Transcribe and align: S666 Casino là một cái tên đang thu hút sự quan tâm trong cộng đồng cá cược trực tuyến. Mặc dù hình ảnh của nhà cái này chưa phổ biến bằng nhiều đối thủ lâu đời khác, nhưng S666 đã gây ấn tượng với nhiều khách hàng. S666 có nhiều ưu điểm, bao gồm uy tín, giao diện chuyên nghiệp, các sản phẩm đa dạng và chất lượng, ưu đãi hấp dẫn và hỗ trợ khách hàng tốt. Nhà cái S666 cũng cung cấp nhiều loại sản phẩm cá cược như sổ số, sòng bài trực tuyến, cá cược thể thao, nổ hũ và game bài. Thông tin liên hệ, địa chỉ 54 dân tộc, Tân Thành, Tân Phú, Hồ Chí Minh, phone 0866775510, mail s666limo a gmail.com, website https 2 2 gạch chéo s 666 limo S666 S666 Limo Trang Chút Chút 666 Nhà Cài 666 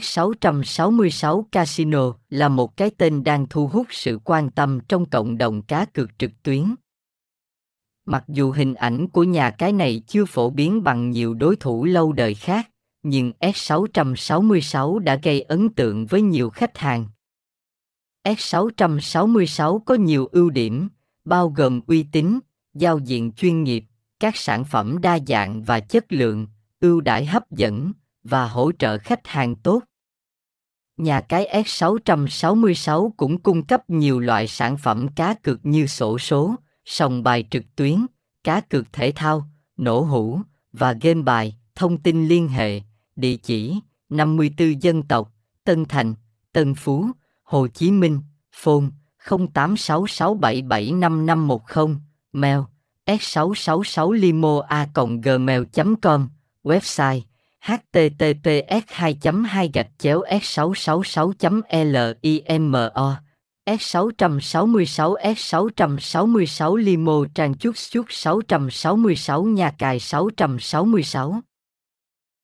S666 0.00 1.42
Casino 1.52 2.14
là 2.30 2.48
một 2.48 2.76
cái 2.76 2.90
tên 2.90 3.24
đang 3.24 3.46
thu 3.50 3.66
hút 3.66 3.86
sự 3.90 4.18
quan 4.24 4.50
tâm 4.50 4.80
trong 4.88 5.06
cộng 5.06 5.38
đồng 5.38 5.62
cá 5.62 5.84
cược 5.84 6.18
trực 6.18 6.42
tuyến. 6.42 6.74
Mặc 8.06 8.24
dù 8.28 8.52
hình 8.52 8.74
ảnh 8.74 9.08
của 9.08 9.24
nhà 9.24 9.50
cái 9.50 9.72
này 9.72 10.02
chưa 10.06 10.24
phổ 10.24 10.50
biến 10.50 10.82
bằng 10.82 11.10
nhiều 11.10 11.34
đối 11.34 11.56
thủ 11.56 11.84
lâu 11.84 12.12
đời 12.12 12.34
khác, 12.34 12.70
nhưng 13.02 13.32
S666 13.40 14.98
đã 14.98 15.16
gây 15.22 15.40
ấn 15.40 15.68
tượng 15.68 16.06
với 16.06 16.22
nhiều 16.22 16.50
khách 16.50 16.78
hàng. 16.78 17.06
S666 18.24 19.78
có 19.78 19.94
nhiều 19.94 20.28
ưu 20.32 20.50
điểm, 20.50 20.88
bao 21.24 21.48
gồm 21.48 21.80
uy 21.86 22.02
tín, 22.12 22.38
giao 22.74 22.98
diện 22.98 23.32
chuyên 23.32 23.64
nghiệp, 23.64 23.84
các 24.20 24.36
sản 24.36 24.64
phẩm 24.64 25.00
đa 25.00 25.18
dạng 25.26 25.62
và 25.62 25.80
chất 25.80 26.12
lượng, 26.12 26.46
ưu 26.80 27.00
đãi 27.00 27.26
hấp 27.26 27.50
dẫn 27.50 27.92
và 28.24 28.48
hỗ 28.48 28.72
trợ 28.72 28.98
khách 28.98 29.26
hàng 29.26 29.54
tốt. 29.54 29.82
Nhà 30.96 31.20
cái 31.20 31.64
S666 31.64 33.10
cũng 33.16 33.42
cung 33.42 33.66
cấp 33.66 33.90
nhiều 33.90 34.20
loại 34.20 34.48
sản 34.48 34.76
phẩm 34.76 35.08
cá 35.08 35.34
cược 35.34 35.66
như 35.66 35.86
sổ 35.86 36.18
số, 36.18 36.54
sòng 36.84 37.22
bài 37.22 37.44
trực 37.50 37.76
tuyến, 37.76 38.06
cá 38.44 38.60
cược 38.60 38.92
thể 38.92 39.12
thao, 39.16 39.46
nổ 39.76 40.00
hũ 40.00 40.40
và 40.72 40.92
game 40.92 41.22
bài. 41.22 41.56
Thông 41.74 41.98
tin 41.98 42.28
liên 42.28 42.48
hệ, 42.48 42.80
địa 43.16 43.36
chỉ 43.36 43.80
54 44.08 44.82
dân 44.82 45.02
tộc, 45.02 45.32
Tân 45.64 45.84
Thành, 45.84 46.14
Tân 46.52 46.74
Phú, 46.74 47.06
Hồ 47.42 47.66
Chí 47.66 47.90
Minh, 47.90 48.20
phone 48.52 48.86
0866775510, 49.24 51.96
mail 52.32 52.58
s666limo 53.06 54.60
a 54.60 54.88
gmail.com, 55.22 56.28
website 56.62 57.20
https 57.62 58.84
2 58.88 59.14
2 59.44 59.70
gạch 59.74 59.90
chéo 59.98 60.22
s 60.40 60.44
666 60.44 62.14
limo 62.22 62.88
S666 63.66 65.16
S666 65.22 66.76
Limo 66.76 67.24
Trang 67.34 67.54
Chút 67.54 67.76
Chút 67.90 68.06
666 68.10 69.44
Nhà 69.44 69.70
Cài 69.70 70.00
666 70.00 71.40